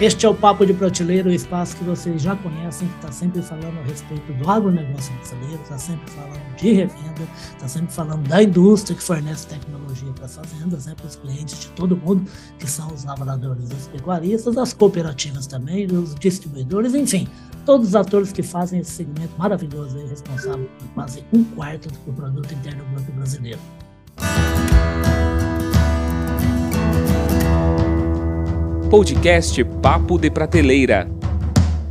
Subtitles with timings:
[0.00, 3.42] Este é o Papo de Prateleira, o espaço que vocês já conhecem, que está sempre
[3.42, 8.42] falando a respeito do agronegócio brasileiro, está sempre falando de revenda, está sempre falando da
[8.42, 12.24] indústria que fornece tecnologia para as fazendas, né, para os clientes de todo mundo,
[12.58, 17.28] que são os lavradores, os pecuaristas, as cooperativas também, os distribuidores, enfim,
[17.66, 22.12] todos os atores que fazem esse segmento maravilhoso aí, responsável por quase um quarto do
[22.14, 23.60] produto interno bruto brasileiro.
[28.90, 31.06] Podcast Papo de Prateleira.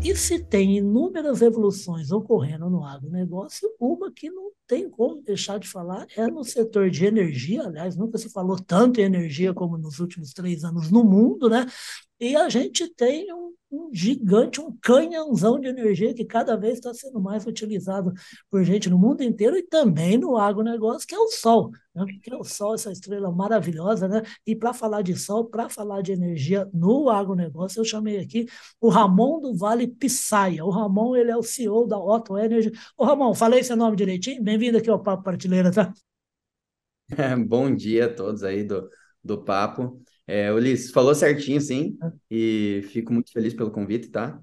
[0.04, 5.68] E se tem inúmeras revoluções ocorrendo no agronegócio, uma que não tem como deixar de
[5.70, 7.64] falar é no setor de energia.
[7.64, 11.66] Aliás, nunca se falou tanto em energia como nos últimos três anos no mundo, né?
[12.20, 16.94] E a gente tem um um gigante, um canhãozão de energia que cada vez está
[16.94, 18.12] sendo mais utilizado
[18.50, 21.72] por gente no mundo inteiro e também no agronegócio, que é o Sol.
[21.94, 22.06] Né?
[22.24, 24.24] Que é o Sol, essa estrela maravilhosa, né?
[24.46, 28.48] E para falar de Sol, para falar de energia no agronegócio, eu chamei aqui
[28.82, 30.66] o Ramon do Vale Pissaia.
[30.66, 32.72] O Ramon, ele é o CEO da Otto Energy.
[32.98, 34.44] Ô Ramon, falei seu nome direitinho?
[34.44, 35.94] Bem-vindo aqui ao Papo Partilheira, tá?
[37.48, 38.90] Bom dia a todos aí do,
[39.24, 40.02] do Papo.
[40.30, 41.98] É, Ulisses, falou certinho, sim,
[42.30, 44.40] e fico muito feliz pelo convite, tá?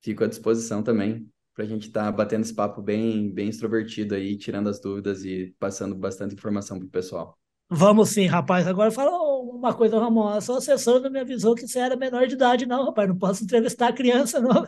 [0.00, 4.16] Fico à disposição também para a gente estar tá batendo esse papo bem, bem extrovertido
[4.16, 7.38] aí, tirando as dúvidas e passando bastante informação para o pessoal.
[7.70, 8.66] Vamos sim, rapaz.
[8.66, 10.26] Agora fala uma coisa, Ramon.
[10.26, 13.08] A sua assessora não me avisou que você era menor de idade, não, rapaz.
[13.08, 14.66] Não posso entrevistar a criança, não.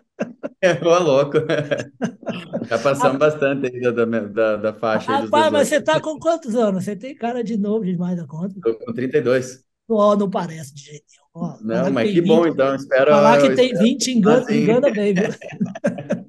[0.60, 1.38] É, ô, louco.
[2.70, 5.10] Já passamos bastante aí da, da, da faixa.
[5.10, 6.84] Rapaz, mas você tá com quantos anos?
[6.84, 8.54] Você tem cara de novo demais da conta.
[8.62, 9.64] Tô com 32.
[9.88, 11.24] Oh, não parece de jeito nenhum.
[11.36, 12.74] Oh, não, mas que 20, bom, então.
[12.74, 13.10] Espero.
[13.10, 14.62] Falar que tem 20 engana, assim.
[14.62, 15.28] engana bem, viu?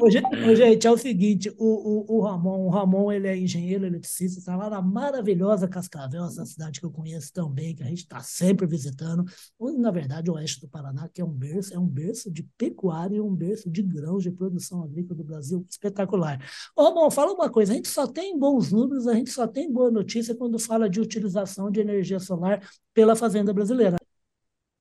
[0.00, 0.22] Hoje,
[0.56, 4.56] gente, é o seguinte, o, o, o, Ramon, o Ramon, ele é engenheiro eletricista, está
[4.56, 8.66] lá na maravilhosa Cascavel, essa cidade que eu conheço também, que a gente está sempre
[8.66, 9.24] visitando,
[9.78, 13.16] na verdade, o oeste do Paraná, que é um berço, é um berço de pecuária
[13.16, 16.42] e um berço de grãos de produção agrícola do Brasil, espetacular.
[16.74, 19.70] Ô, Ramon, fala uma coisa, a gente só tem bons números, a gente só tem
[19.70, 23.96] boa notícia quando fala de utilização de energia solar pela fazenda brasileira.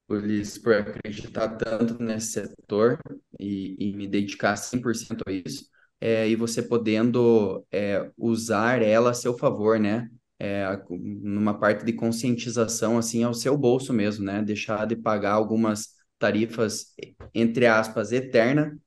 [0.08, 3.00] Ulisses, por acreditar tanto nesse setor
[3.40, 5.66] e, e me dedicar 100% a isso,
[6.00, 10.10] é, e você podendo é, usar ela a seu favor, né?
[10.38, 14.42] É, numa parte de conscientização, assim, ao seu bolso mesmo, né?
[14.42, 15.90] Deixar de pagar algumas
[16.20, 16.94] tarifas,
[17.34, 18.78] entre aspas, eterna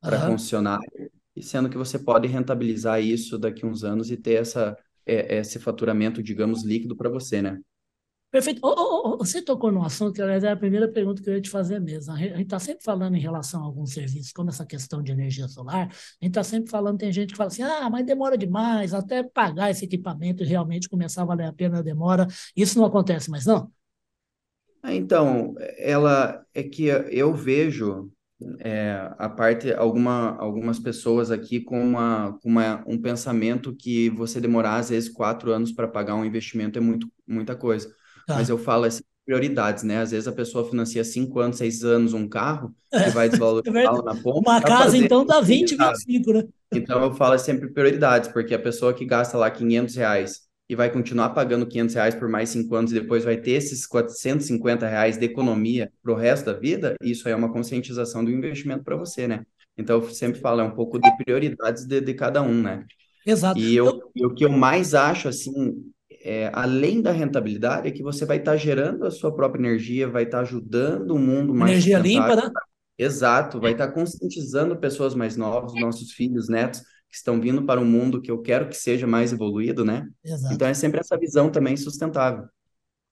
[0.00, 0.32] para uhum.
[0.32, 4.76] funcionário, e sendo que você pode rentabilizar isso daqui uns anos e ter essa,
[5.06, 7.60] é, esse faturamento, digamos, líquido para você, né?
[8.34, 8.58] Perfeito.
[8.64, 11.34] Oh, oh, oh, você tocou no assunto que, aliás, é a primeira pergunta que eu
[11.34, 12.12] ia te fazer mesmo.
[12.12, 15.46] A gente está sempre falando em relação a alguns serviços, como essa questão de energia
[15.46, 18.92] solar, a gente está sempre falando, tem gente que fala assim, ah, mas demora demais,
[18.92, 22.26] até pagar esse equipamento e realmente começar a valer a pena demora.
[22.56, 23.70] Isso não acontece mais, não?
[24.82, 28.10] Ah, então, ela é que eu vejo
[28.58, 34.40] é, a parte, alguma, algumas pessoas aqui com, uma, com uma, um pensamento que você
[34.40, 37.94] demorar, às vezes, quatro anos para pagar um investimento é muito, muita coisa.
[38.26, 38.34] Tá.
[38.34, 39.98] Mas eu falo assim, prioridades, né?
[40.00, 43.84] Às vezes a pessoa financia 5 anos, 6 anos um carro e vai desvalorizar é
[43.84, 44.38] na ponta.
[44.38, 46.44] Uma casa, então, dá 20, 25, né?
[46.72, 50.90] Então eu falo sempre prioridades, porque a pessoa que gasta lá 500 reais e vai
[50.90, 55.16] continuar pagando 500 reais por mais 5 anos e depois vai ter esses 450 reais
[55.18, 58.96] de economia para o resto da vida, isso aí é uma conscientização do investimento para
[58.96, 59.44] você, né?
[59.76, 62.84] Então eu sempre falo, é um pouco de prioridades de, de cada um, né?
[63.26, 63.58] Exato.
[63.58, 65.92] E, eu, e o que eu mais acho, assim,
[66.24, 70.08] é, além da rentabilidade, é que você vai estar tá gerando a sua própria energia,
[70.08, 71.70] vai estar tá ajudando o mundo mais.
[71.70, 72.50] Energia limpa, né?
[72.98, 77.78] Exato, vai estar tá conscientizando pessoas mais novas, nossos filhos, netos, que estão vindo para
[77.78, 80.08] um mundo que eu quero que seja mais evoluído, né?
[80.24, 80.54] Exato.
[80.54, 82.46] Então é sempre essa visão também sustentável.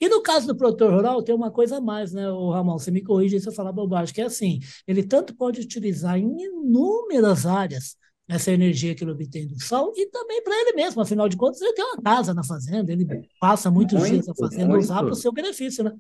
[0.01, 2.79] E no caso do produtor rural, tem uma coisa a mais, né, o Ramon?
[2.79, 6.35] Você me corrige se eu falar bobagem, que é assim: ele tanto pode utilizar em
[6.45, 7.97] inúmeras áreas
[8.29, 11.61] essa energia que ele obtém do sol e também para ele mesmo, afinal de contas,
[11.61, 13.07] ele tem uma casa na fazenda, ele
[13.41, 15.93] passa muitos muito, dias na fazenda usar para o seu benefício, né?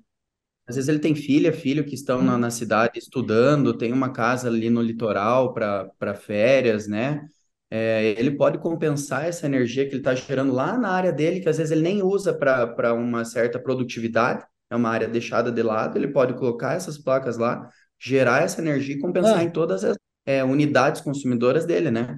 [0.66, 4.48] Às vezes ele tem filha, filho que estão na, na cidade estudando, tem uma casa
[4.48, 7.26] ali no litoral para férias, né?
[7.68, 11.48] É, ele pode compensar essa energia que ele está gerando lá na área dele, que
[11.48, 15.98] às vezes ele nem usa para uma certa produtividade, é uma área deixada de lado,
[15.98, 17.68] ele pode colocar essas placas lá,
[17.98, 19.42] gerar essa energia e compensar ah.
[19.42, 22.16] em todas as é, unidades consumidoras dele, né?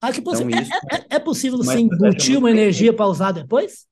[0.00, 3.86] Ah, que então, isso, é, é, é possível você embutir uma energia para usar depois?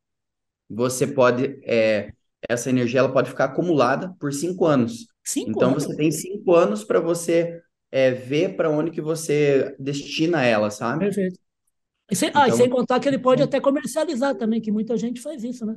[0.69, 2.12] Você pode, é,
[2.49, 5.06] essa energia ela pode ficar acumulada por cinco anos.
[5.25, 5.84] Cinco então anos?
[5.84, 11.06] você tem cinco anos para você é, ver para onde que você destina ela, sabe?
[11.06, 11.38] Perfeito.
[12.10, 14.96] E sem, então, ah, e sem contar que ele pode até comercializar também, que muita
[14.96, 15.76] gente faz isso, né?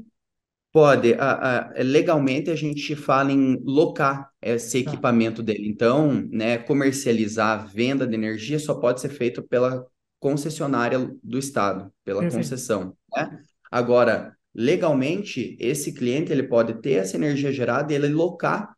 [0.77, 1.15] Pode.
[1.15, 5.67] A, a, legalmente, a gente fala em locar esse Tá, equipamento dele.
[5.67, 9.83] Então, né, comercializar a venda de energia só pode ser feito pela
[10.19, 12.43] concessionária do Estado, pela perfeito.
[12.43, 13.39] concessão, né?
[13.71, 18.75] Agora, legalmente, esse cliente ele pode ter essa energia gerada e ele locar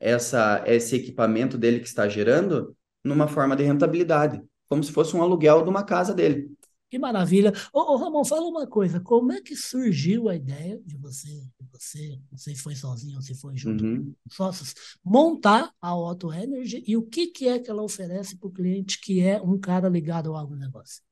[0.00, 5.20] essa, esse equipamento dele que está gerando numa forma de rentabilidade, como se fosse um
[5.20, 6.48] aluguel de uma casa dele.
[6.90, 7.52] Que maravilha.
[7.72, 8.98] Ô, ô, Ramon, fala uma coisa.
[9.00, 13.16] Como é que surgiu a ideia de você, de você, não sei se foi sozinho
[13.16, 14.74] ou se foi junto com Uhum, sócios,
[15.04, 19.00] montar a Auto Energy e o que, que é que ela oferece para o cliente
[19.00, 21.02] que é um cara ligado ao agronegócio?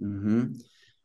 [0.00, 0.52] uhum.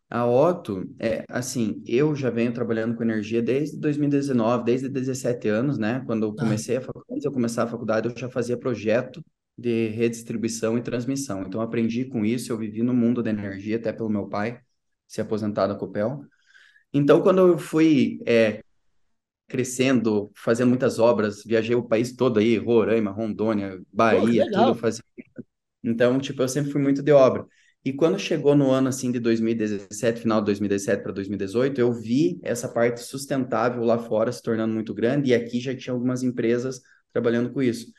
[0.09, 5.77] A Otto, é, assim, eu já venho trabalhando com energia desde 2019, desde 17 anos,
[5.77, 6.01] né?
[6.05, 6.37] Quando eu Tá.
[6.37, 9.23] comecei a faculdade, eu começar a faculdade, eu já fazia projeto
[9.57, 11.43] de redistribuição e transmissão.
[11.43, 14.59] Então, aprendi com isso, eu vivi no mundo da energia, até pelo meu pai,
[15.07, 16.23] se aposentar da Copel.
[16.93, 18.63] Então, quando eu fui, é,
[19.47, 24.75] crescendo, fazendo muitas obras, viajei o país todo aí, Roraima, Rondônia, Pô, Bahia, tudo, legal.
[24.75, 25.03] fazia
[25.83, 27.45] então, tipo, eu sempre fui muito de obra.
[27.83, 32.39] E quando chegou no ano, assim, de 2017, final de 2017 para 2018, eu vi
[32.43, 36.79] essa parte sustentável lá fora se tornando muito grande e aqui já tinha algumas empresas
[37.11, 37.91] trabalhando com isso.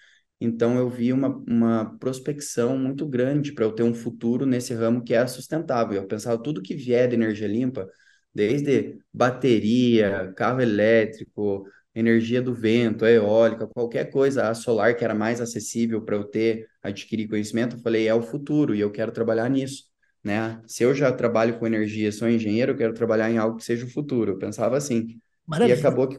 [0.45, 5.05] Então, eu vi uma, uma prospecção muito grande para eu ter um futuro nesse ramo
[5.05, 6.03] que é sustentável.
[6.03, 7.89] Eu pensava, tudo que vier de energia limpa,
[8.35, 15.41] desde bateria, carro elétrico, energia do vento, eólica, qualquer coisa, a solar que era mais
[15.41, 19.49] acessível para eu ter, adquirir conhecimento, eu falei, é o futuro e eu quero trabalhar
[19.51, 19.85] nisso,
[20.25, 20.61] né?
[20.67, 23.85] Se eu já trabalho com energia, sou engenheiro, eu quero trabalhar em algo que seja
[23.87, 24.33] o futuro.
[24.33, 25.21] Eu pensava assim.
[25.47, 25.79] E Maravilha.
[25.79, 26.19] acabou que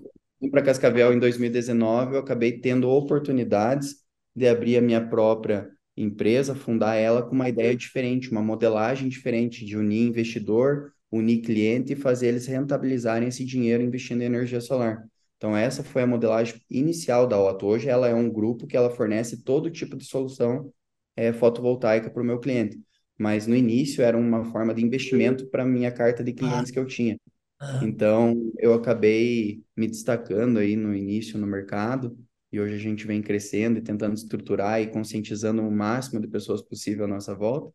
[0.52, 4.03] para Cascavel em 2019, eu acabei tendo oportunidades
[4.36, 9.66] de abrir a minha própria empresa, fundar ela com uma ideia diferente, uma modelagem diferente
[9.66, 15.04] de unir investidor, unir cliente e fazer eles rentabilizarem esse dinheiro investindo em energia solar.
[15.38, 17.66] Então, essa foi a modelagem inicial da Otto.
[17.68, 20.74] Hoje, ela é um grupo que ela fornece todo tipo de solução
[21.16, 22.80] é, fotovoltaica para o meu cliente.
[23.18, 26.80] Mas no início era uma forma de investimento para a minha carta de clientes que
[26.80, 27.18] eu tinha.
[27.60, 32.18] ah, Então, eu acabei me destacando aí no início no mercado
[32.54, 36.62] e hoje a gente vem crescendo e tentando estruturar e conscientizando o máximo de pessoas
[36.62, 37.74] possível à nossa volta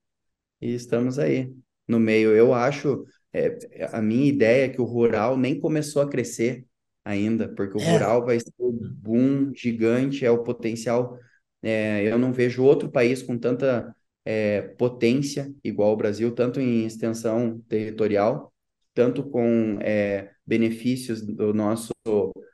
[0.61, 1.53] e estamos aí
[1.87, 2.31] no meio.
[2.31, 3.59] Eu acho, é,
[3.93, 6.65] a minha ideia é que o rural nem começou a crescer
[7.05, 7.93] ainda, porque o é.
[7.93, 11.19] rural vai ser o boom gigante, é o potencial.
[11.61, 13.93] é, eu não vejo outro país com tanta
[14.25, 18.53] é, potência igual o Brasil, tanto em extensão territorial,
[18.95, 21.91] tanto com é, benefícios do nosso,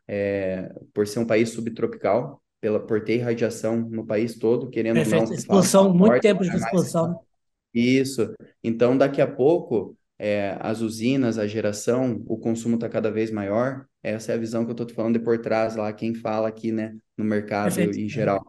[0.08, 5.04] é, por ser um país subtropical, pela, por ter radiação no país todo, querendo ou
[5.04, 5.20] Perfeito.
[5.20, 7.08] não, fala Exposição, muito forte, tempo de é exposição.
[7.12, 7.16] né?
[7.74, 8.34] isso.
[8.62, 13.86] Então, daqui a pouco, é, as usinas, a geração, o consumo está cada vez maior.
[14.02, 16.70] Essa é a visão que eu estou falando de por trás lá, quem fala aqui,
[16.72, 17.98] né, no mercado Perfeito.
[17.98, 18.08] em É.
[18.08, 18.44] geral.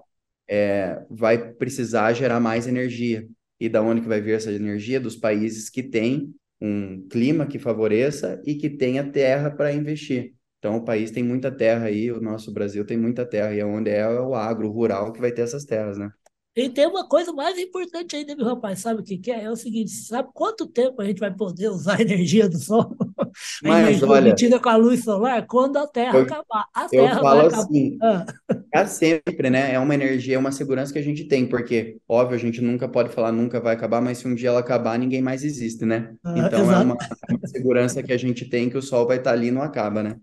[0.48, 3.28] É, vai precisar gerar mais energia.
[3.60, 5.00] E da onde que vai vir essa energia?
[5.00, 10.34] Dos países que têm um clima que favoreça e que tenha terra para investir.
[10.66, 13.66] Então, o país tem muita terra aí, o nosso Brasil tem muita terra, e é
[13.66, 16.12] onde é o agro, o rural, que vai ter essas terras, né?
[16.56, 19.44] E tem uma coisa mais importante ainda, meu rapaz, sabe o que que é?
[19.44, 22.96] É o seguinte, sabe quanto tempo a gente vai poder usar a energia do sol?
[23.64, 25.46] A Mas, olha, emitida com a luz solar?
[25.46, 26.66] Quando a Terra eu, acabar.
[26.74, 27.64] A eu Terra vai falo acabar.
[27.64, 28.26] assim, Ah,
[28.72, 29.74] Para sempre, né?
[29.74, 32.88] É uma energia, é uma segurança que a gente tem, porque, óbvio, a gente nunca
[32.90, 36.16] pode falar nunca vai acabar, mas se um dia ela acabar, ninguém mais existe, né?
[36.24, 37.26] ah, Então é uma, exato.
[37.30, 40.04] uma segurança que a gente tem que o sol vai estar ali e não acaba,
[40.04, 40.16] né?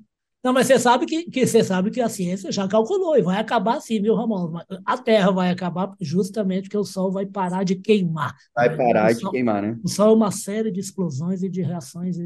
[0.42, 3.38] Não, mas você sabe que, que você sabe que a ciência já calculou e vai
[3.38, 4.52] acabar sim, viu, Ramon?
[4.84, 8.34] A Terra vai acabar justamente porque o Sol vai parar de queimar.
[8.54, 9.78] Vai o parar de Sol, queimar, né?
[9.84, 12.16] o Sol é uma série de explosões e de reações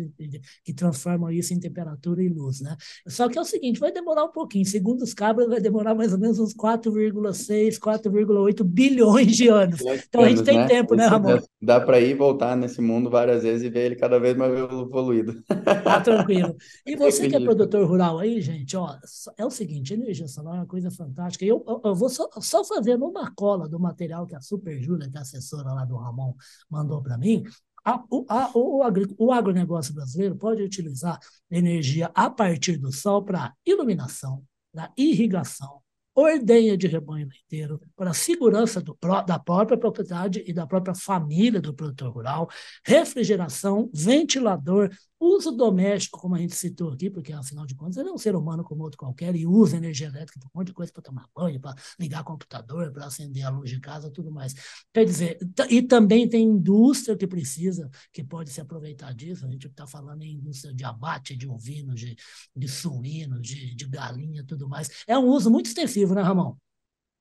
[0.65, 2.75] que transformam isso em temperatura e luz, né?
[3.07, 4.65] Só que é o seguinte, vai demorar um pouquinho.
[4.65, 9.81] Segundo os cabras, vai demorar mais ou menos uns 4,6, 4,8 bilhões de anos.
[10.09, 10.67] Então a gente anos, tem né?
[10.67, 11.39] tempo, né, Ramon?
[11.61, 14.53] Dá para ir e voltar nesse mundo várias vezes e ver ele cada vez mais
[14.55, 15.35] evoluído.
[15.85, 16.57] Tá tranquilo.
[16.87, 18.97] E você que é produtor rural aí, gente, ó,
[19.37, 21.45] é o seguinte, energia solar é uma coisa fantástica.
[21.45, 25.09] Eu, eu, eu vou só, só fazendo uma cola do material que a Super Júlia,
[25.11, 26.35] que é a assessora lá do Ramon,
[26.71, 27.45] mandou para mim.
[27.85, 28.83] A, o, a, o,
[29.19, 31.19] o agronegócio brasileiro pode utilizar
[31.51, 35.81] energia a partir do sol para iluminação, para irrigação,
[36.17, 38.97] ordenha de rebanho leiteiro, para a segurança do,
[39.27, 42.49] da própria propriedade e da própria família do produtor rural,
[42.85, 48.13] refrigeração, ventilador, Uso doméstico, como a gente citou aqui, porque afinal de contas ele é
[48.13, 50.93] um ser humano como outro qualquer e usa energia elétrica para um monte de coisa
[50.93, 54.55] para tomar banho, para ligar computador, para acender a luz de casa, tudo mais.
[54.93, 55.39] Quer dizer,
[55.71, 59.47] e também tem indústria que precisa, que pode se aproveitar disso.
[59.47, 62.15] A gente está falando em indústria de abate de ovinos, de,
[62.55, 64.91] de suínos, de, de galinha, tudo mais.
[65.07, 66.57] É um uso muito extensivo, né, Ramon?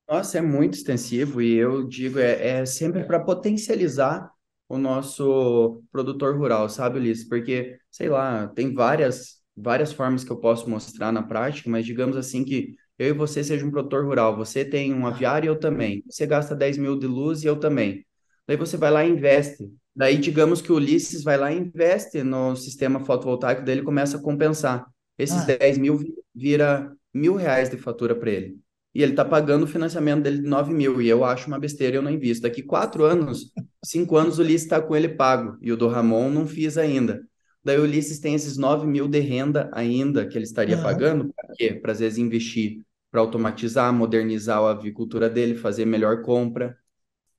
[0.07, 4.34] Nossa, é muito extensivo e eu digo, é, é sempre para potencializar
[4.67, 7.27] o nosso produtor rural, sabe, Ulisses?
[7.27, 12.17] Porque, sei lá, tem várias, várias formas que eu posso mostrar na prática, mas digamos
[12.17, 15.59] assim que eu e você seja um produtor rural, você tem um aviário e eu
[15.59, 16.03] também.
[16.09, 18.05] Você gasta 10 mil de luz e eu também.
[18.47, 19.69] Daí você vai lá e investe.
[19.95, 24.21] Daí, digamos que o Ulisses vai lá e investe no sistema fotovoltaico dele começa a
[24.21, 24.85] compensar.
[25.17, 25.57] Esses ah.
[25.57, 25.99] 10 mil
[26.33, 28.64] vira mil reais de fatura para ele
[28.95, 31.97] e ele está pagando o financiamento dele de 9 mil, e eu acho uma besteira,
[31.97, 32.43] eu não invisto.
[32.43, 33.51] Daqui quatro anos,
[33.83, 37.21] cinco anos, o Ulisses está com ele pago, e o do Ramon não fiz ainda.
[37.61, 41.53] Daí o Ulisses tem esses 9 mil de renda ainda que ele estaria pagando, para
[41.55, 41.73] quê?
[41.73, 46.77] Para às vezes investir, para automatizar, modernizar a avicultura dele, fazer melhor compra.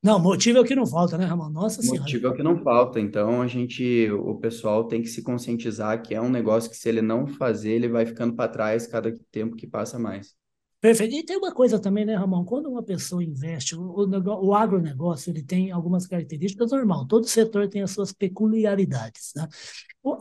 [0.03, 1.49] Não, motivo é o que não falta, né, Ramon?
[1.49, 2.03] Nossa Senhora.
[2.03, 3.01] Motivo é o que não falta.
[3.01, 6.87] Então, a gente, o pessoal tem que se conscientizar que é um negócio que se
[6.87, 10.35] ele não fazer, ele vai ficando para trás cada tempo que passa mais.
[10.81, 11.15] Perfeito.
[11.15, 12.45] E tem uma coisa também, né, Ramon?
[12.45, 17.07] Quando uma pessoa investe, o, o, o agronegócio ele tem algumas características normal.
[17.07, 19.33] Todo setor tem as suas peculiaridades.
[19.35, 19.49] Né?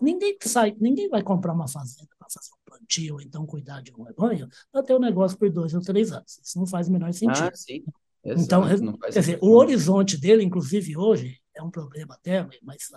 [0.02, 3.94] Ninguém sai, ninguém vai comprar uma fazenda para fazer um plantio ou então cuidar de
[3.94, 6.40] um rebanho para ter um negócio por dois ou três anos.
[6.44, 7.50] Isso não faz o menor sentido.
[7.50, 7.84] Ah, sim.
[8.24, 12.90] Então, Exato, quer dizer, o horizonte dele, inclusive hoje, é um problema até, mas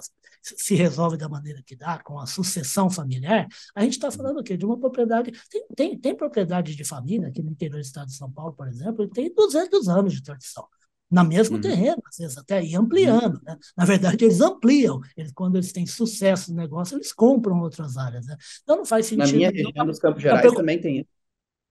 [0.42, 4.56] se resolve da maneira que dá, com a sucessão familiar, a gente está falando aqui
[4.56, 5.32] de uma propriedade.
[5.50, 8.68] Tem, tem, tem propriedade de família, aqui no interior do estado de São Paulo, por
[8.68, 10.66] exemplo, tem 200 anos de tradição
[11.10, 11.62] na mesmo uhum.
[11.62, 13.36] terreno, às vezes até e ampliando.
[13.36, 13.42] Uhum.
[13.46, 13.56] Né?
[13.76, 15.00] Na verdade, eles ampliam.
[15.16, 18.26] Eles, quando eles têm sucesso no negócio, eles compram outras áreas.
[18.26, 18.36] Né?
[18.62, 19.26] Então não faz sentido.
[19.26, 21.17] Na minha região dos Campos Gerais também tem isso.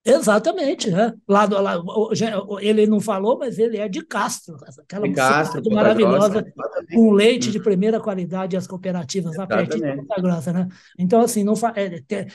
[0.07, 1.13] Exatamente, né?
[1.27, 1.83] Lá, lá,
[2.61, 6.45] ele não falou, mas ele é de Castro, aquela de Castro, maravilhosa,
[6.93, 10.67] com leite de primeira qualidade as cooperativas lá pertinho de Ponta Grossa, né?
[10.97, 11.73] Então, assim, não fa...
[11.75, 12.27] É, é,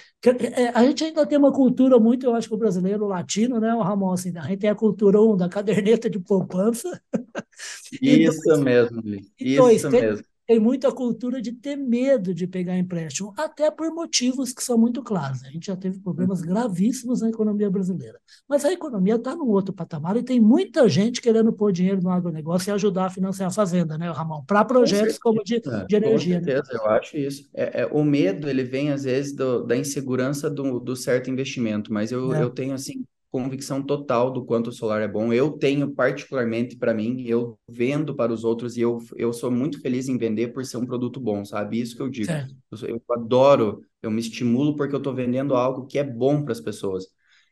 [0.63, 3.59] é, a gente ainda tem uma cultura muito, eu acho que o brasileiro, o latino,
[3.59, 7.01] né, o Ramon, assim, a gente tem a cultura um, da caderneta de poupança.
[8.03, 9.03] Isso dois, mesmo,
[9.39, 10.32] Isso dois, mesmo.
[10.53, 14.77] Tem, tem muita cultura de ter medo de pegar empréstimo, até por motivos que são
[14.77, 15.43] muito claros.
[15.45, 16.47] A gente já teve problemas uhum.
[16.49, 18.19] gravíssimos na economia brasileira.
[18.47, 22.11] Mas a economia está num outro patamar e tem muita gente querendo pôr dinheiro no
[22.11, 24.45] agronegócio e ajudar a financiar a fazenda, né, Ramon?
[24.45, 26.39] Para projetos como de, de energia.
[26.41, 26.53] Com né?
[26.53, 26.79] certeza, né?
[26.79, 27.49] eu acho isso.
[27.55, 31.93] É, é, o medo, ele vem, às vezes, do, da insegurança do, do certo investimento,
[31.93, 32.43] mas eu, é.
[32.43, 35.33] eu tenho, assim, convicção total do quanto o solar é bom.
[35.33, 39.81] Eu tenho particularmente para mim, eu vendo para os outros e eu, eu sou muito
[39.81, 41.81] feliz em vender por ser um produto bom, sabe?
[41.81, 42.39] Isso que eu digo.
[42.71, 46.53] Eu, eu, adoro, eu me estimulo porque eu estou vendendo algo que é bom para
[46.53, 47.07] as pessoas.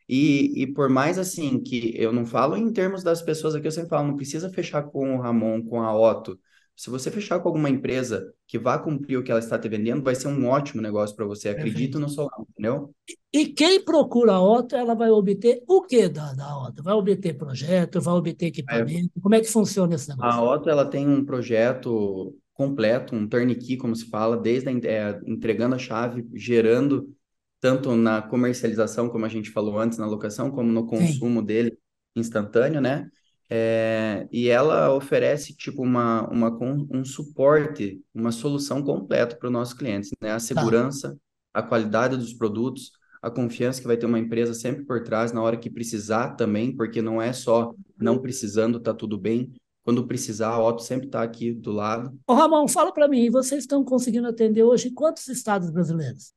[0.07, 3.71] E, e por mais assim que eu não falo em termos das pessoas aqui, eu
[3.71, 6.39] sempre falo, não precisa fechar com o Ramon, com a Otto.
[6.81, 10.01] Se você fechar com alguma empresa que vá cumprir o que ela está te vendendo,
[10.01, 11.49] vai ser um ótimo negócio para você.
[11.49, 12.91] Acredito no solar, entendeu?
[13.31, 16.81] E quem procura a OTA, ela vai obter o que da, da OTA?
[16.81, 19.11] Vai obter projeto, vai obter equipamento?
[19.15, 19.21] É.
[19.21, 20.31] Como é que funciona esse negócio?
[20.31, 25.21] A OTA ela tem um projeto completo, um turnkey, como se fala, desde a, é,
[25.27, 27.15] entregando a chave, gerando
[27.59, 31.45] tanto na comercialização, como a gente falou antes, na locação, como no consumo Sim.
[31.45, 31.77] dele
[32.15, 33.07] instantâneo, né?
[33.53, 36.57] É, e ela oferece tipo uma, uma
[36.89, 40.29] um suporte, uma solução completa para os nossos clientes, né?
[40.29, 40.39] A tá.
[40.39, 41.17] segurança,
[41.53, 42.91] a qualidade dos produtos,
[43.21, 46.73] a confiança que vai ter uma empresa sempre por trás na hora que precisar também,
[46.73, 49.51] porque não é só não precisando, tá tudo bem.
[49.83, 52.17] Quando precisar, a Otto sempre está aqui do lado.
[52.25, 56.31] Ô Ramon, fala para mim, vocês estão conseguindo atender hoje quantos estados brasileiros?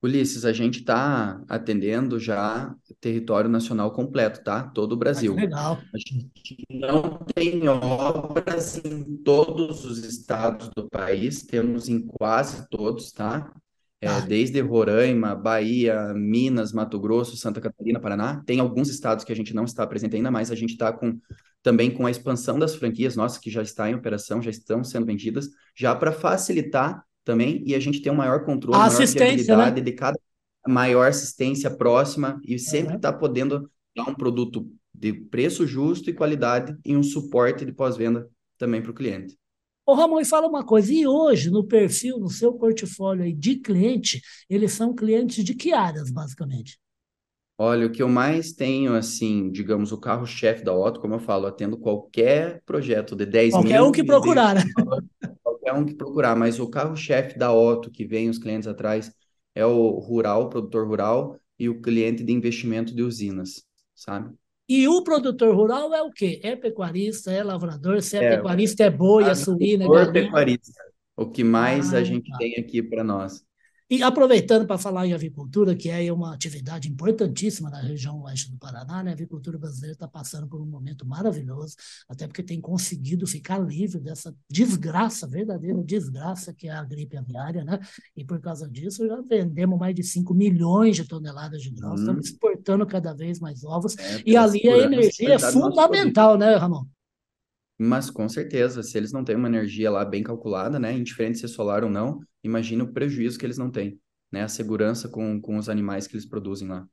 [0.00, 4.62] Ulisses, a gente está atendendo já território nacional completo, tá?
[4.62, 5.34] Todo o Brasil.
[5.36, 5.78] Ah, legal.
[5.92, 13.10] A gente não tem obras em todos os estados do país, temos em quase todos,
[13.10, 13.52] tá?
[14.00, 18.40] É, desde Roraima, Bahia, Minas, Mato Grosso, Santa Catarina, Paraná.
[18.46, 21.18] Tem alguns estados que a gente não está presente ainda, mas a gente está com,
[21.64, 25.06] também com a expansão das franquias nossas, que já está em operação, já estão sendo
[25.06, 29.80] vendidas, já para facilitar também e a gente ter um maior controle, a maior né?
[29.82, 30.18] de cada
[30.66, 33.14] maior assistência próxima e sempre estar uhum.
[33.14, 38.26] tá podendo dar um produto de preço justo e qualidade e um suporte de pós-venda
[38.56, 39.36] também para o cliente.
[39.84, 43.56] Ô Ramon, e fala uma coisa, e hoje no perfil, no seu portfólio aí de
[43.56, 46.78] cliente, eles são clientes de que áreas, basicamente?
[47.58, 51.46] Olha, o que eu mais tenho, assim, digamos, o carro-chefe da Otto, como eu falo,
[51.46, 53.76] atendo qualquer projeto de 10 qualquer mil...
[53.76, 54.62] Qualquer um que procurar, né?
[55.68, 59.12] Qualquer um que procurar, mas o carro-chefe da Otto, que vem os clientes atrás,
[59.54, 64.32] é o rural, o produtor rural, e o cliente de investimento de usinas, sabe?
[64.68, 66.40] E o produtor rural é o quê?
[66.42, 70.12] É pecuarista, é lavrador, se é, é pecuarista, é boi, é suína, é galinha.
[70.12, 70.72] pecuarista.
[71.16, 72.38] O que mais ah, a gente tá.
[72.38, 73.44] tem aqui para nós.
[73.90, 78.58] E aproveitando para falar em avicultura, que é uma atividade importantíssima na região oeste do
[78.58, 79.10] Paraná, né?
[79.10, 81.74] a avicultura brasileira está passando por um momento maravilhoso,
[82.06, 87.64] até porque tem conseguido ficar livre dessa desgraça, verdadeira desgraça que é a gripe aviária,
[87.64, 87.78] né?
[88.14, 92.02] E por causa disso já vendemos mais de 5 milhões de toneladas de grãos, hum.
[92.02, 96.84] estamos exportando cada vez mais ovos, é, e ali a energia é fundamental, né, Ramon?
[97.78, 101.44] Mas com certeza, se eles não têm uma energia lá bem calculada, né, indiferente se
[101.44, 104.00] é solar ou não, imagina o prejuízo que eles não têm,
[104.32, 106.86] né, a segurança com, com os animais que eles produzem lá.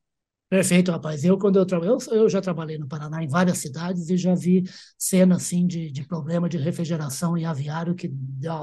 [0.55, 1.21] Perfeito, rapaz.
[1.25, 4.63] Eu, quando eu eu, eu, já trabalhei no Paraná em várias cidades e já vi
[4.97, 8.07] cena assim de, de problema de refrigeração em aviário que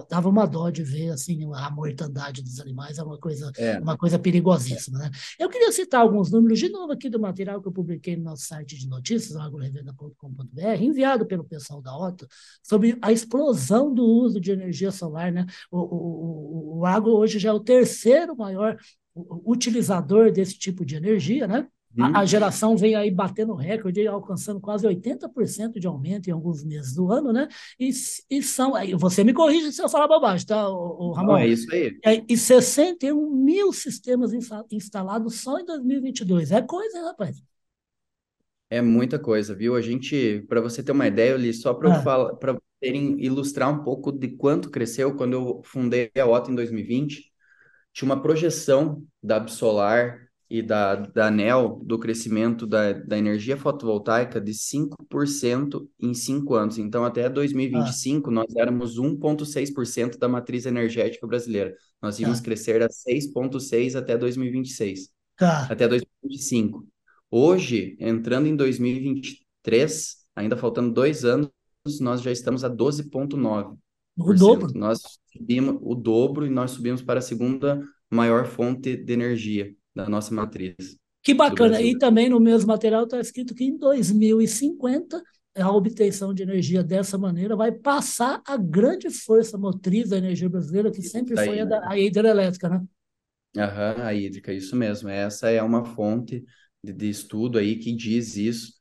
[0.09, 3.79] dava uma dó de ver assim a mortandade dos animais, é uma coisa, é.
[3.79, 5.11] uma coisa perigosíssima, né?
[5.39, 8.47] Eu queria citar alguns números de novo aqui do material que eu publiquei no nosso
[8.47, 12.27] site de notícias, agrorevenda.com.br, enviado pelo pessoal da OTA,
[12.63, 15.45] sobre a explosão do uso de energia solar, né?
[15.71, 18.79] O, o, o, o agro hoje já é o terceiro maior
[19.15, 21.69] utilizador desse tipo de energia, né?
[21.99, 22.27] A, a, uhum.
[22.27, 27.33] geração vem aí batendo recorde, alcançando quase 80% de aumento em alguns meses do ano,
[27.33, 27.49] né?
[27.79, 27.91] E,
[28.31, 28.73] e são.
[28.99, 31.33] Você me corrige se eu falar bobagem, tá, o, o Ramon?
[31.33, 31.99] Não, é isso aí.
[32.05, 34.33] É, e 61 mil sistemas
[34.71, 36.51] instalados só em 2022.
[36.53, 37.43] É coisa, hein, rapaz?
[38.71, 39.75] É muita coisa, viu?
[39.75, 42.03] A gente, para você ter uma ideia, ali só para ah.
[42.03, 46.55] falar, para terem ilustrar um pouco de quanto cresceu quando eu fundei a OTA em
[46.55, 47.33] 2020
[47.93, 50.19] tinha uma projeção da Absolar
[50.53, 56.77] e da, da ANEL do crescimento da, da energia fotovoltaica de 5% em 5 anos.
[56.77, 58.33] Então, até 2025, ah.
[58.35, 61.75] nós éramos 1,6% da matriz energética brasileira.
[62.03, 62.43] Nós íamos ah.
[62.43, 65.09] crescer a 6,6% até 2026.
[65.39, 65.69] Tá.
[65.71, 66.87] Até 2025.
[67.31, 71.49] Hoje, entrando em 2023, ainda faltando dois anos,
[71.99, 73.75] nós já estamos a 12,9%.
[74.19, 74.71] O dobro.
[74.75, 75.01] Nós
[75.33, 77.81] subimos o dobro e nós subimos para a segunda
[78.11, 80.99] maior fonte de energia da nossa matriz.
[81.23, 81.81] Que bacana.
[81.81, 85.23] E também no mesmo material está escrito que em 2050
[85.55, 90.91] a obtenção de energia dessa maneira vai passar a grande força motriz da energia brasileira,
[90.91, 91.87] que sempre foi a, da, né?
[91.91, 92.83] a hidrelétrica, né?
[93.57, 95.11] Aham, a hídrica, isso mesmo.
[95.11, 96.43] Essa é uma fonte
[96.83, 98.73] de, de estudo aí que diz isso.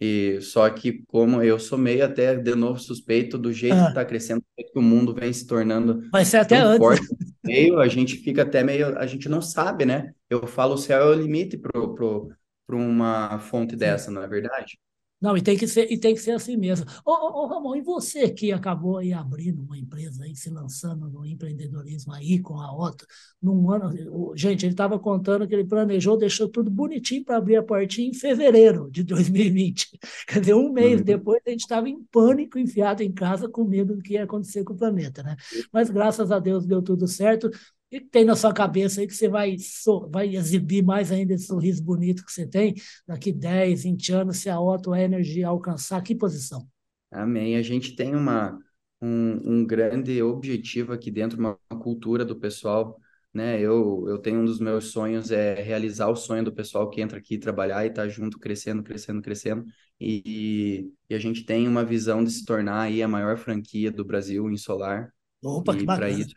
[0.00, 3.84] E só que como eu sou meio até de novo suspeito do jeito ah.
[3.84, 6.78] que está crescendo, que o mundo vem se tornando vai ser até antes.
[6.78, 7.02] forte,
[7.42, 10.12] meio, a gente fica até meio, a gente não sabe, né?
[10.30, 14.78] Eu falo o céu é o limite para uma fonte dessa, não é verdade?
[15.20, 16.86] Não, e tem que ser, e tem que ser assim mesmo.
[17.04, 21.08] Ô, ô, ô, Ramon, e você que acabou aí abrindo uma empresa aí, se lançando
[21.10, 23.04] no empreendedorismo aí com a Otto,
[23.42, 23.90] num ano,
[24.36, 28.14] gente, ele estava contando que ele planejou, deixou tudo bonitinho para abrir a portinha em
[28.14, 29.97] fevereiro de 2020.
[30.26, 31.04] Quer dizer, um mês uhum.
[31.04, 34.64] depois a gente estava em pânico, enfiado em casa, com medo do que ia acontecer
[34.64, 35.36] com o planeta, né?
[35.72, 37.50] Mas graças a Deus deu tudo certo
[37.90, 39.56] que tem na sua cabeça aí que você vai,
[40.10, 42.74] vai exibir mais ainda esse sorriso bonito que você tem
[43.06, 46.66] daqui 10, 20 anos, se a Auto Energy alcançar que posição?
[47.10, 47.56] Amém.
[47.56, 48.58] A gente tem uma,
[49.00, 53.00] um, um grande objetivo aqui dentro, uma cultura do pessoal.
[53.38, 53.60] Né?
[53.60, 57.18] Eu, eu tenho um dos meus sonhos é realizar o sonho do pessoal que entra
[57.18, 59.64] aqui trabalhar e tá junto, crescendo, crescendo, crescendo.
[60.00, 64.04] E, e a gente tem uma visão de se tornar aí a maior franquia do
[64.04, 65.12] Brasil em solar.
[65.42, 66.10] Opa, e que bacana.
[66.10, 66.34] Isso,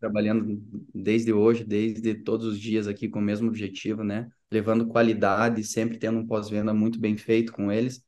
[0.00, 0.62] trabalhando
[0.94, 4.28] desde hoje, desde todos os dias aqui com o mesmo objetivo, né?
[4.50, 8.02] Levando qualidade, sempre tendo um pós-venda muito bem feito com eles,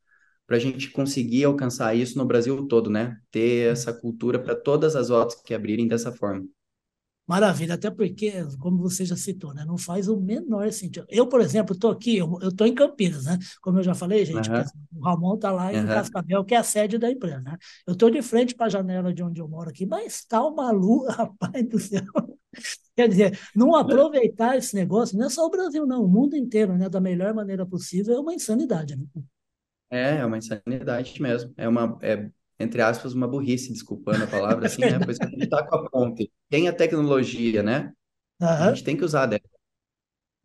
[0.47, 3.17] para a gente conseguir alcançar isso no Brasil todo, né?
[3.31, 6.45] Ter essa cultura para todas as autos que abrirem dessa forma.
[7.25, 11.05] Maravilha, até porque, como você já citou, né, não faz o menor sentido.
[11.09, 13.39] Eu, por exemplo, estou aqui, eu estou em Campinas, né?
[13.61, 14.99] Como eu já falei, gente, uhum.
[14.99, 15.87] o Ramon está lá em uhum.
[15.87, 17.57] Cascavel, que é a sede da empresa, né?
[17.87, 20.69] Eu estou de frente para a janela de onde eu moro aqui, mas está uma
[20.71, 22.03] lua, rapaz do céu.
[22.93, 26.77] Quer dizer, não aproveitar esse negócio, não é só o Brasil, não, o mundo inteiro,
[26.77, 28.97] né, da melhor maneira possível, é uma insanidade.
[28.97, 29.05] Né?
[29.89, 31.53] É, é uma insanidade mesmo.
[31.55, 32.29] É uma, é
[32.63, 34.99] entre aspas, uma burrice, desculpando a palavra, assim, né?
[35.03, 36.31] Pois a gente está com a ponte.
[36.49, 37.91] Tem a tecnologia, né?
[38.41, 38.47] Uhum.
[38.47, 39.41] A gente tem que usar dela.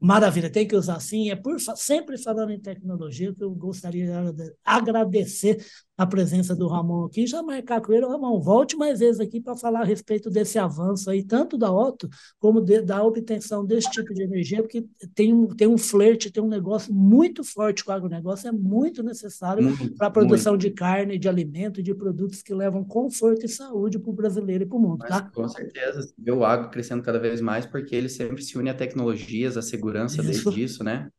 [0.01, 1.31] Maravilha, tem que usar sim.
[1.31, 5.65] É por sempre falando em tecnologia que eu gostaria de agradecer
[5.99, 9.57] a presença do Ramon aqui, já marcar com ele, Ramon, volte mais vezes aqui para
[9.57, 12.09] falar a respeito desse avanço aí, tanto da Otto
[12.39, 16.41] como de, da obtenção desse tipo de energia, porque tem um, tem um flerte, tem
[16.41, 20.63] um negócio muito forte com o agronegócio, é muito necessário para a produção muito.
[20.63, 24.67] de carne, de alimento de produtos que levam conforto e saúde para o brasileiro e
[24.69, 25.23] para o mundo, Mas, tá?
[25.35, 28.75] Com certeza, vê o agro crescendo cada vez mais, porque ele sempre se une a
[28.75, 30.53] tecnologias, a segurança Isso.
[30.53, 31.11] disso, né?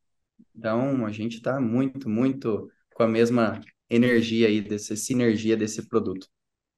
[0.56, 3.60] Então, a gente está muito, muito com a mesma
[3.90, 6.28] energia aí, dessa sinergia desse produto.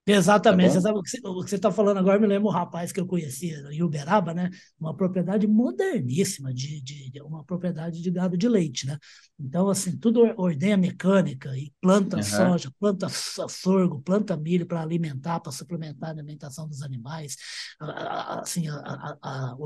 [0.04, 0.68] Exatamente.
[0.68, 1.02] Tá você sabe, o
[1.44, 4.50] que você está falando agora me lembra um rapaz que eu conhecia em Uberaba, né?
[4.78, 8.98] Uma propriedade moderníssima, de, de, uma propriedade de gado de leite, né?
[9.38, 12.22] Então, assim, tudo ordenha mecânica e planta uhum.
[12.22, 17.36] soja, planta sorgo, planta milho para alimentar, para suplementar a alimentação dos animais.
[17.80, 19.56] Assim, a, a, a,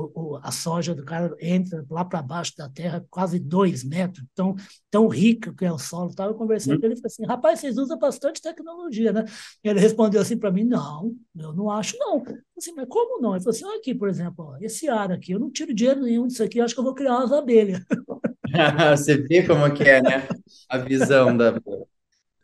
[0.43, 4.55] a soja do cara entra lá para baixo da terra, quase dois metros, tão,
[4.91, 6.13] tão rica que é o solo.
[6.17, 6.79] Eu conversando uhum.
[6.79, 9.25] com ele e falei assim: rapaz, vocês usam bastante tecnologia, né?
[9.63, 12.23] E ele respondeu assim para mim: não, eu não acho, não.
[12.57, 13.33] Assim, mas como não?
[13.33, 16.01] Ele falou assim: olha aqui, por exemplo, ó, esse ar aqui, eu não tiro dinheiro
[16.01, 17.81] nenhum disso aqui, acho que eu vou criar umas abelhas.
[18.97, 20.27] Você vê como que é, né?
[20.69, 21.59] A visão da.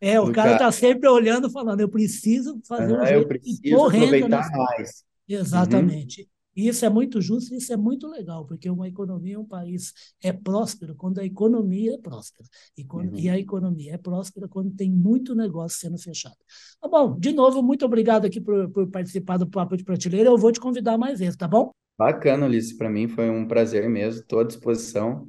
[0.02, 4.50] É, o cara está sempre olhando, falando, eu preciso fazer ah, um eu preciso aproveitar
[4.52, 5.04] mais.
[5.28, 6.22] Exatamente.
[6.22, 6.28] Uhum.
[6.56, 10.32] E isso é muito justo, isso é muito legal, porque uma economia, um país é
[10.32, 12.48] próspero quando a economia é próspera.
[12.78, 13.20] E, quando, uhum.
[13.20, 16.38] e a economia é próspera quando tem muito negócio sendo fechado.
[16.82, 20.30] Tá bom, de novo, muito obrigado aqui por, por participar do Papo de Prateleira.
[20.30, 21.72] Eu vou te convidar mais vezes, tá bom?
[21.98, 22.74] Bacana, Ulisses.
[22.74, 24.22] Para mim foi um prazer mesmo.
[24.22, 25.28] Estou à disposição.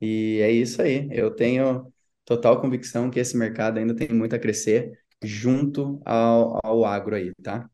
[0.00, 1.08] E é isso aí.
[1.10, 1.92] Eu tenho
[2.24, 7.32] total convicção que esse mercado ainda tem muito a crescer junto ao, ao agro aí,
[7.42, 7.68] tá?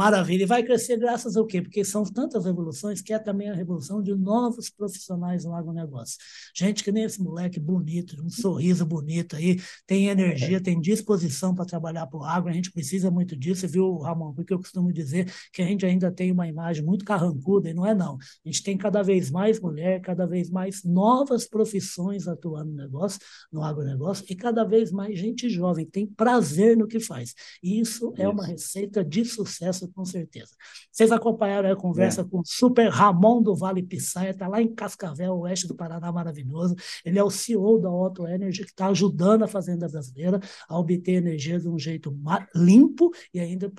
[0.00, 0.44] Maravilha.
[0.44, 1.60] E vai crescer graças ao quê?
[1.60, 6.16] Porque são tantas revoluções que é também a revolução de novos profissionais no agronegócio.
[6.56, 10.60] Gente que nem esse moleque bonito, um sorriso bonito aí, tem energia, é.
[10.60, 12.48] tem disposição para trabalhar para o agro.
[12.48, 14.32] A gente precisa muito disso, viu, Ramon?
[14.32, 17.84] Porque eu costumo dizer que a gente ainda tem uma imagem muito carrancuda, e não
[17.84, 18.14] é não.
[18.16, 23.20] A gente tem cada vez mais mulher, cada vez mais novas profissões atuando no negócio,
[23.52, 27.34] no agronegócio, e cada vez mais gente jovem, que tem prazer no que faz.
[27.62, 28.22] E isso, isso.
[28.22, 30.54] é uma receita de sucesso com certeza.
[30.90, 32.24] Vocês acompanharam a conversa é.
[32.24, 36.74] com o Super Ramon do Vale Pissaia, está lá em Cascavel, oeste do Paraná, maravilhoso.
[37.04, 41.14] Ele é o CEO da Auto Energy, que está ajudando a Fazenda Brasileira a obter
[41.14, 42.16] energia de um jeito
[42.54, 43.70] limpo e ainda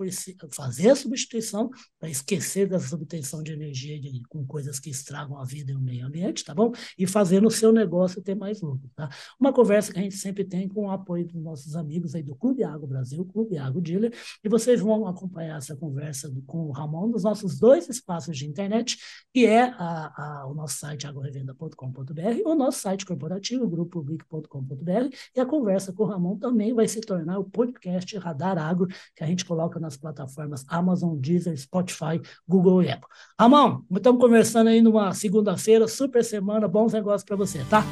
[0.52, 1.70] fazer a substituição
[2.00, 5.80] para esquecer da obtenção de energia de, com coisas que estragam a vida e o
[5.80, 6.72] meio ambiente, tá bom?
[6.98, 9.10] E fazendo o seu negócio ter mais lucro, tá?
[9.40, 12.36] Uma conversa que a gente sempre tem com o apoio dos nossos amigos aí do
[12.36, 16.72] Clube Água Brasil, Clube Água Dealer, e vocês vão acompanhar essa conversa conversa com o
[16.72, 18.98] Ramon nos nossos dois espaços de internet,
[19.34, 25.46] que é a, a, o nosso site agrorevenda.com.br, o nosso site corporativo, grupopublic.com.br, e a
[25.46, 29.44] conversa com o Ramon também vai se tornar o podcast Radar Agro, que a gente
[29.44, 33.08] coloca nas plataformas Amazon, Deezer, Spotify, Google e Apple.
[33.40, 37.84] Ramon, estamos conversando aí numa segunda-feira, super semana, bons negócios para você, tá?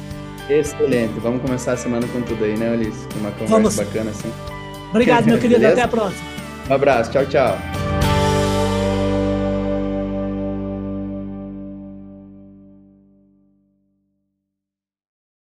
[0.48, 1.20] Excelente.
[1.20, 3.06] Vamos começar a semana com tudo aí, né, Ulisses?
[3.16, 3.76] Uma conversa Vamos.
[3.76, 4.32] bacana assim.
[4.90, 5.60] Obrigado, meu querido.
[5.60, 5.74] Beleza?
[5.74, 6.28] Até a próxima.
[6.68, 7.10] Um abraço.
[7.10, 7.89] Tchau, tchau.